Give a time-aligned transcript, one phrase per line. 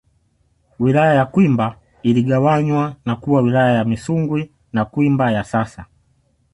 [0.79, 5.85] Wilaya ya Kwimba iligawanywa na kuwa Wilaya ya Misungwi na Kwimba ya sasa